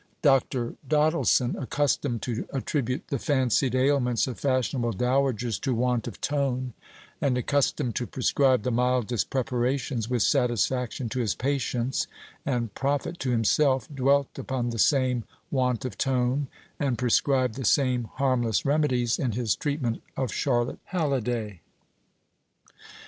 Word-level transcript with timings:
Dr. 0.23 0.73
Doddleson, 0.89 1.55
accustomed 1.61 2.23
to 2.23 2.47
attribute 2.51 3.09
the 3.09 3.19
fancied 3.19 3.75
ailments 3.75 4.25
of 4.25 4.39
fashionable 4.39 4.93
dowagers 4.93 5.59
to 5.59 5.75
want 5.75 6.07
of 6.07 6.19
tone, 6.19 6.73
and 7.21 7.37
accustomed 7.37 7.93
to 7.97 8.07
prescribe 8.07 8.63
the 8.63 8.71
mildest 8.71 9.29
preparations 9.29 10.09
with 10.09 10.23
satisfaction 10.23 11.07
to 11.09 11.19
his 11.19 11.35
patients 11.35 12.07
and 12.47 12.73
profit 12.73 13.19
to 13.19 13.29
himself 13.29 13.87
dwelt 13.93 14.39
upon 14.39 14.71
the 14.71 14.79
same 14.79 15.23
want 15.51 15.85
of 15.85 15.99
tone, 15.99 16.47
and 16.79 16.97
prescribed 16.97 17.53
the 17.53 17.63
same 17.63 18.05
harmless 18.15 18.65
remedies, 18.65 19.19
in 19.19 19.33
his 19.33 19.55
treatment 19.55 20.01
of 20.17 20.33
Charlotte 20.33 20.79
Halliday. 20.85 21.61